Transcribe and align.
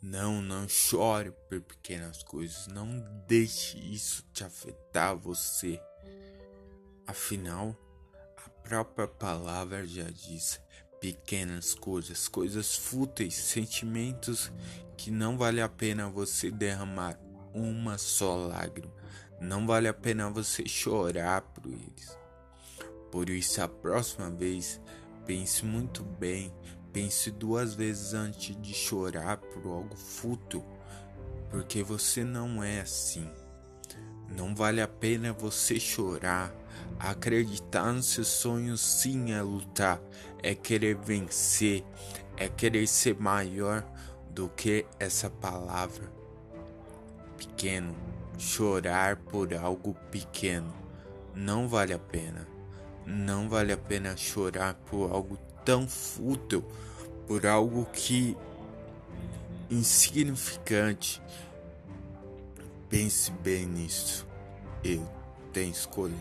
Não, 0.00 0.40
não 0.40 0.68
chore 0.68 1.32
por 1.48 1.60
pequenas 1.60 2.22
coisas. 2.22 2.68
Não 2.68 3.04
deixe 3.26 3.78
isso 3.78 4.24
te 4.32 4.44
afetar 4.44 5.16
você. 5.16 5.80
Afinal, 7.06 7.76
a 8.36 8.48
própria 8.48 9.08
palavra 9.08 9.84
já 9.84 10.08
diz: 10.08 10.60
pequenas 11.00 11.74
coisas, 11.74 12.28
coisas 12.28 12.76
fúteis, 12.76 13.34
sentimentos 13.34 14.52
que 14.96 15.10
não 15.10 15.36
vale 15.36 15.60
a 15.60 15.68
pena 15.68 16.08
você 16.08 16.50
derramar 16.50 17.18
uma 17.52 17.98
só 17.98 18.36
lágrima. 18.36 18.92
Não 19.40 19.66
vale 19.66 19.88
a 19.88 19.94
pena 19.94 20.30
você 20.30 20.66
chorar 20.66 21.42
por 21.42 21.66
eles. 21.66 22.16
Por 23.10 23.30
isso, 23.30 23.62
a 23.62 23.68
próxima 23.68 24.30
vez, 24.30 24.80
pense 25.24 25.64
muito 25.64 26.02
bem 26.02 26.52
Pense 26.92 27.30
duas 27.30 27.74
vezes 27.74 28.14
antes 28.14 28.60
de 28.60 28.72
chorar 28.72 29.36
por 29.36 29.70
algo 29.70 29.96
fútil, 29.96 30.64
porque 31.50 31.82
você 31.82 32.24
não 32.24 32.62
é 32.62 32.80
assim. 32.80 33.28
Não 34.36 34.54
vale 34.54 34.80
a 34.80 34.88
pena 34.88 35.32
você 35.32 35.78
chorar. 35.78 36.52
Acreditar 36.98 37.92
nos 37.92 38.06
seus 38.06 38.28
sonhos 38.28 38.80
sim 38.80 39.32
é 39.32 39.42
lutar, 39.42 40.00
é 40.42 40.54
querer 40.54 40.96
vencer, 40.96 41.84
é 42.36 42.48
querer 42.48 42.86
ser 42.86 43.18
maior 43.18 43.84
do 44.30 44.48
que 44.48 44.86
essa 44.98 45.28
palavra. 45.28 46.10
Pequeno, 47.36 47.94
chorar 48.38 49.16
por 49.16 49.52
algo 49.54 49.94
pequeno 50.10 50.78
não 51.38 51.68
vale 51.68 51.92
a 51.92 51.98
pena. 51.98 52.48
Não 53.06 53.48
vale 53.48 53.72
a 53.72 53.78
pena 53.78 54.16
chorar 54.16 54.74
por 54.74 55.12
algo 55.12 55.38
tão 55.68 55.86
fútil 55.86 56.64
por 57.26 57.44
algo 57.44 57.84
que 57.92 58.34
insignificante. 59.70 61.20
Pense 62.88 63.30
bem 63.30 63.66
nisso. 63.66 64.26
Eu 64.82 65.06
tenho 65.52 65.70
escolha. 65.70 66.16